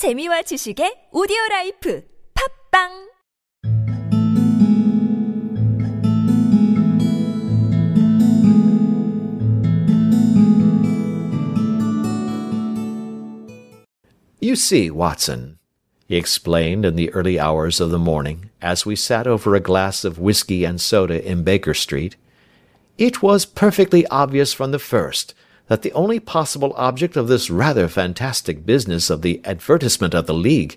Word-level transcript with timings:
재미와 0.00 0.40
지식의 0.48 1.08
오디오 1.12 1.36
라이프 1.50 2.02
팝빵 2.32 3.10
You 14.40 14.56
see, 14.56 14.90
Watson, 14.90 15.58
he 16.08 16.16
explained 16.16 16.86
in 16.86 16.96
the 16.96 17.10
early 17.10 17.38
hours 17.38 17.78
of 17.78 17.90
the 17.90 17.98
morning, 17.98 18.48
as 18.62 18.86
we 18.86 18.96
sat 18.96 19.26
over 19.26 19.54
a 19.54 19.60
glass 19.60 20.02
of 20.02 20.18
whisky 20.18 20.64
and 20.64 20.80
soda 20.80 21.22
in 21.22 21.44
Baker 21.44 21.74
Street, 21.74 22.16
it 22.96 23.22
was 23.22 23.44
perfectly 23.44 24.06
obvious 24.06 24.54
from 24.54 24.72
the 24.72 24.78
first 24.78 25.34
that 25.70 25.82
the 25.82 25.92
only 25.92 26.18
possible 26.18 26.74
object 26.76 27.16
of 27.16 27.28
this 27.28 27.48
rather 27.48 27.86
fantastic 27.86 28.66
business 28.66 29.08
of 29.08 29.22
the 29.22 29.40
advertisement 29.44 30.14
of 30.14 30.26
the 30.26 30.34
League, 30.34 30.76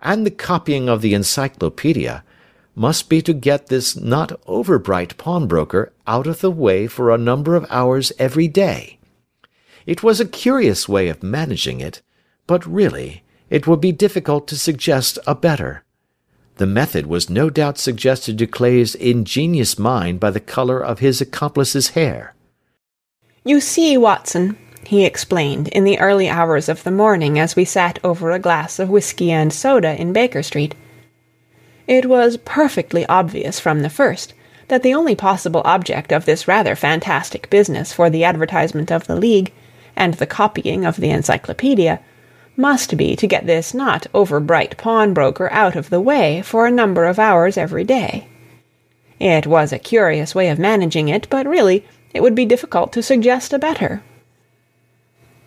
and 0.00 0.26
the 0.26 0.32
copying 0.32 0.88
of 0.88 1.00
the 1.00 1.14
Encyclopaedia, 1.14 2.24
must 2.74 3.08
be 3.08 3.22
to 3.22 3.32
get 3.32 3.68
this 3.68 3.94
not 3.94 4.32
over 4.48 4.80
bright 4.80 5.16
pawnbroker 5.16 5.92
out 6.08 6.26
of 6.26 6.40
the 6.40 6.50
way 6.50 6.88
for 6.88 7.10
a 7.10 7.18
number 7.18 7.54
of 7.54 7.66
hours 7.70 8.10
every 8.18 8.48
day. 8.48 8.98
It 9.86 10.02
was 10.02 10.18
a 10.18 10.26
curious 10.26 10.88
way 10.88 11.06
of 11.06 11.22
managing 11.22 11.80
it 11.80 12.02
but 12.46 12.66
really, 12.66 13.22
it 13.50 13.66
would 13.66 13.80
be 13.80 13.92
difficult 13.92 14.48
to 14.48 14.58
suggest 14.58 15.18
a 15.26 15.34
better. 15.34 15.84
The 16.56 16.66
method 16.66 17.06
was 17.06 17.30
no 17.30 17.50
doubt 17.50 17.78
suggested 17.78 18.38
to 18.38 18.46
Clay's 18.46 18.94
ingenious 18.94 19.78
mind 19.78 20.20
by 20.20 20.30
the 20.30 20.40
colour 20.40 20.84
of 20.84 20.98
his 20.98 21.20
accomplice's 21.20 21.90
hair. 21.90 22.34
You 23.44 23.60
see, 23.60 23.96
Watson, 23.96 24.56
he 24.86 25.04
explained 25.04 25.66
in 25.68 25.82
the 25.82 25.98
early 25.98 26.28
hours 26.28 26.68
of 26.68 26.84
the 26.84 26.92
morning 26.92 27.40
as 27.40 27.56
we 27.56 27.64
sat 27.64 27.98
over 28.04 28.30
a 28.30 28.38
glass 28.38 28.78
of 28.78 28.88
whisky 28.88 29.32
and 29.32 29.52
soda 29.52 30.00
in 30.00 30.12
Baker 30.12 30.44
Street, 30.44 30.76
it 31.88 32.06
was 32.06 32.36
perfectly 32.36 33.04
obvious 33.06 33.58
from 33.58 33.82
the 33.82 33.90
first 33.90 34.32
that 34.68 34.84
the 34.84 34.94
only 34.94 35.16
possible 35.16 35.62
object 35.64 36.12
of 36.12 36.24
this 36.24 36.46
rather 36.46 36.76
fantastic 36.76 37.50
business 37.50 37.92
for 37.92 38.08
the 38.08 38.22
advertisement 38.22 38.92
of 38.92 39.08
the 39.08 39.16
League 39.16 39.52
and 39.96 40.14
the 40.14 40.26
copying 40.26 40.84
of 40.84 40.96
the 40.96 41.10
Encyclopaedia 41.10 41.98
must 42.56 42.96
be 42.96 43.16
to 43.16 43.26
get 43.26 43.46
this 43.46 43.74
not 43.74 44.06
over 44.14 44.38
bright 44.38 44.76
pawnbroker 44.76 45.50
out 45.50 45.74
of 45.74 45.90
the 45.90 46.00
way 46.00 46.42
for 46.42 46.64
a 46.64 46.70
number 46.70 47.06
of 47.06 47.18
hours 47.18 47.56
every 47.56 47.82
day. 47.82 48.28
It 49.18 49.48
was 49.48 49.72
a 49.72 49.78
curious 49.78 50.32
way 50.32 50.48
of 50.48 50.60
managing 50.60 51.08
it, 51.08 51.26
but 51.28 51.46
really 51.46 51.84
it 52.14 52.22
would 52.22 52.34
be 52.34 52.44
difficult 52.44 52.92
to 52.92 53.02
suggest 53.02 53.52
a 53.52 53.58
better. 53.58 54.02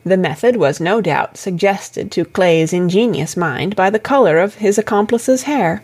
The 0.03 0.17
method 0.17 0.58
was 0.58 0.80
no 0.80 1.02
doubt 1.02 1.35
suggested 1.38 2.11
to 2.11 2.25
Clay's 2.25 2.73
ingenious 2.73 3.35
mind 3.35 3.75
by 3.75 3.89
the 3.89 3.99
colour 3.99 4.38
of 4.38 4.55
his 4.55 4.77
accomplice's 4.77 5.43
hair. 5.43 5.81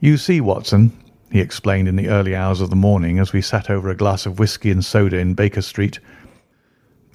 You 0.00 0.16
see, 0.16 0.40
Watson, 0.40 0.92
he 1.30 1.40
explained 1.40 1.88
in 1.88 1.96
the 1.96 2.08
early 2.08 2.34
hours 2.34 2.60
of 2.60 2.70
the 2.70 2.76
morning 2.76 3.18
as 3.18 3.32
we 3.32 3.40
sat 3.40 3.70
over 3.70 3.88
a 3.88 3.96
glass 3.96 4.26
of 4.26 4.38
whisky 4.38 4.70
and 4.70 4.84
soda 4.84 5.18
in 5.18 5.34
Baker 5.34 5.62
Street, 5.62 6.00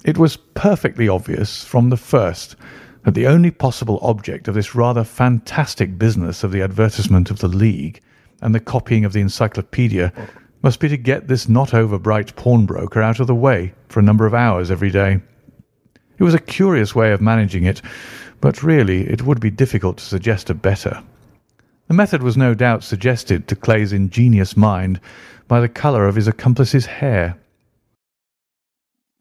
it 0.04 0.18
was 0.18 0.36
perfectly 0.36 1.08
obvious 1.08 1.64
from 1.64 1.90
the 1.90 1.96
first 1.96 2.56
that 3.04 3.14
the 3.14 3.26
only 3.26 3.50
possible 3.50 3.98
object 4.02 4.48
of 4.48 4.54
this 4.54 4.74
rather 4.74 5.04
fantastic 5.04 5.98
business 5.98 6.44
of 6.44 6.52
the 6.52 6.62
advertisement 6.62 7.30
of 7.30 7.38
the 7.38 7.48
League 7.48 8.00
and 8.40 8.54
the 8.54 8.60
copying 8.60 9.04
of 9.04 9.12
the 9.12 9.20
Encyclopaedia 9.20 10.12
must 10.62 10.78
be 10.80 10.88
to 10.88 10.96
get 10.96 11.28
this 11.28 11.48
not 11.48 11.74
over 11.74 11.98
bright 11.98 12.34
pawnbroker 12.36 13.02
out 13.02 13.20
of 13.20 13.26
the 13.26 13.34
way 13.34 13.74
for 13.88 14.00
a 14.00 14.04
number 14.04 14.26
of 14.26 14.34
hours 14.34 14.70
every 14.70 14.90
day. 14.90 15.20
It 16.18 16.24
was 16.24 16.34
a 16.34 16.40
curious 16.40 16.94
way 16.94 17.12
of 17.12 17.20
managing 17.20 17.64
it, 17.64 17.82
but 18.40 18.62
really 18.62 19.08
it 19.08 19.22
would 19.22 19.40
be 19.40 19.50
difficult 19.50 19.98
to 19.98 20.04
suggest 20.04 20.50
a 20.50 20.54
better. 20.54 21.02
The 21.88 21.94
method 21.94 22.22
was 22.22 22.36
no 22.36 22.54
doubt 22.54 22.84
suggested 22.84 23.48
to 23.48 23.56
Clay's 23.56 23.92
ingenious 23.92 24.56
mind 24.56 25.00
by 25.48 25.60
the 25.60 25.68
colour 25.68 26.06
of 26.06 26.14
his 26.14 26.28
accomplice's 26.28 26.86
hair. 26.86 27.36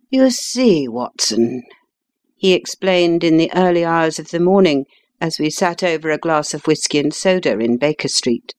You 0.09 0.29
see, 0.29 0.87
Watson, 0.87 1.63
he 2.41 2.53
explained 2.53 3.23
in 3.23 3.37
the 3.37 3.51
early 3.53 3.85
hours 3.85 4.17
of 4.17 4.31
the 4.31 4.39
morning 4.39 4.83
as 5.21 5.37
we 5.37 5.47
sat 5.47 5.83
over 5.83 6.09
a 6.09 6.17
glass 6.17 6.55
of 6.55 6.65
whisky 6.65 6.97
and 6.97 7.13
soda 7.13 7.59
in 7.59 7.77
Baker 7.77 8.07
Street. 8.07 8.55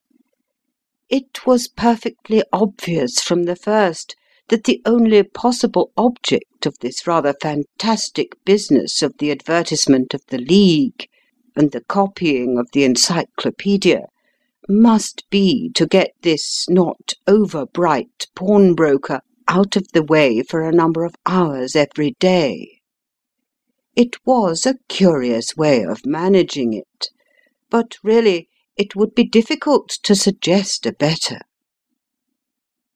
It 1.08 1.44
was 1.48 1.66
perfectly 1.66 2.44
obvious 2.52 3.20
from 3.20 3.42
the 3.42 3.56
first 3.56 4.14
that 4.50 4.62
the 4.62 4.80
only 4.86 5.20
possible 5.24 5.90
object 5.96 6.64
of 6.64 6.78
this 6.78 7.08
rather 7.08 7.34
fantastic 7.42 8.36
business 8.44 9.02
of 9.02 9.18
the 9.18 9.32
advertisement 9.32 10.14
of 10.14 10.24
the 10.28 10.38
League 10.38 11.08
and 11.56 11.72
the 11.72 11.82
copying 11.82 12.58
of 12.58 12.68
the 12.72 12.84
Encyclopaedia 12.84 14.02
must 14.68 15.28
be 15.28 15.72
to 15.74 15.88
get 15.88 16.12
this 16.22 16.68
not 16.68 17.14
over 17.26 17.66
bright 17.66 18.28
pawnbroker 18.36 19.22
out 19.48 19.74
of 19.74 19.88
the 19.92 20.04
way 20.04 20.40
for 20.44 20.62
a 20.62 20.70
number 20.70 21.04
of 21.04 21.16
hours 21.26 21.74
every 21.74 22.14
day. 22.20 22.78
It 23.94 24.16
was 24.24 24.64
a 24.64 24.78
curious 24.88 25.56
way 25.56 25.84
of 25.84 26.06
managing 26.06 26.72
it, 26.72 27.08
but 27.68 27.96
really 28.02 28.48
it 28.76 28.96
would 28.96 29.14
be 29.14 29.24
difficult 29.24 29.90
to 30.02 30.14
suggest 30.14 30.86
a 30.86 30.92
better. 30.92 31.40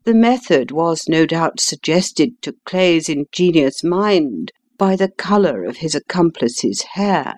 The 0.04 0.14
method 0.14 0.70
was 0.70 1.08
no 1.08 1.26
doubt 1.26 1.60
suggested 1.60 2.40
to 2.42 2.56
Clay's 2.64 3.08
ingenious 3.08 3.84
mind 3.84 4.52
by 4.78 4.96
the 4.96 5.08
colour 5.08 5.64
of 5.64 5.78
his 5.78 5.94
accomplice's 5.94 6.82
hair. 6.94 7.34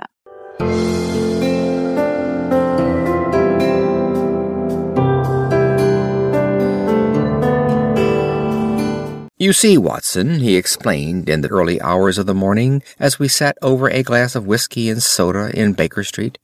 You 9.40 9.52
see, 9.52 9.78
Watson, 9.78 10.40
he 10.40 10.56
explained 10.56 11.28
in 11.28 11.42
the 11.42 11.48
early 11.48 11.80
hours 11.80 12.18
of 12.18 12.26
the 12.26 12.34
morning 12.34 12.82
as 12.98 13.20
we 13.20 13.28
sat 13.28 13.56
over 13.62 13.88
a 13.88 14.02
glass 14.02 14.34
of 14.34 14.48
whisky 14.48 14.90
and 14.90 15.00
soda 15.00 15.52
in 15.54 15.74
Baker 15.74 16.02
Street, 16.02 16.38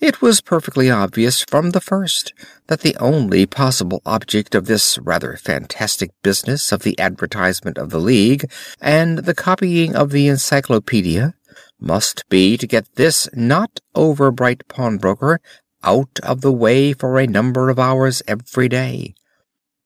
it 0.00 0.22
was 0.22 0.40
perfectly 0.40 0.90
obvious 0.90 1.44
from 1.44 1.70
the 1.70 1.82
first 1.82 2.32
that 2.68 2.80
the 2.80 2.96
only 2.96 3.44
possible 3.44 4.00
object 4.06 4.54
of 4.54 4.64
this 4.64 4.98
rather 5.00 5.36
fantastic 5.36 6.12
business 6.22 6.72
of 6.72 6.82
the 6.82 6.98
advertisement 6.98 7.76
of 7.76 7.90
the 7.90 8.00
League 8.00 8.50
and 8.80 9.18
the 9.18 9.34
copying 9.34 9.94
of 9.94 10.12
the 10.12 10.28
Encyclopaedia 10.28 11.34
must 11.78 12.26
be 12.30 12.56
to 12.56 12.66
get 12.66 12.94
this 12.94 13.28
not 13.34 13.80
over 13.94 14.30
bright 14.30 14.66
pawnbroker 14.66 15.42
out 15.84 16.18
of 16.22 16.40
the 16.40 16.52
way 16.52 16.94
for 16.94 17.18
a 17.18 17.26
number 17.26 17.68
of 17.68 17.78
hours 17.78 18.22
every 18.26 18.68
day. 18.70 19.14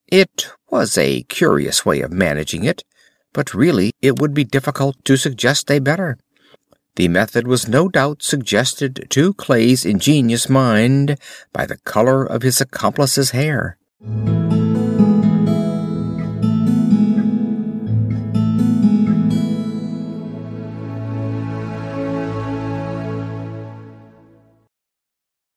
It 0.09 0.49
was 0.71 0.97
a 0.97 1.23
curious 1.25 1.85
way 1.85 2.01
of 2.01 2.13
managing 2.13 2.63
it, 2.63 2.85
but 3.33 3.55
really 3.55 3.93
it 4.01 4.21
would 4.21 4.35
be 4.35 4.45
difficult 4.45 4.97
to 5.05 5.17
suggest 5.17 5.71
a 5.71 5.81
better. 5.81 6.17
The 6.95 7.09
method 7.09 7.47
was 7.47 7.69
no 7.69 7.89
doubt 7.89 8.23
suggested 8.23 9.07
to 9.11 9.35
Clay's 9.35 9.85
ingenious 9.85 10.49
mind 10.49 11.19
by 11.53 11.67
the 11.67 11.79
color 11.79 12.25
of 12.25 12.43
his 12.43 12.61
accomplice's 12.61 13.33
hair. 13.33 13.79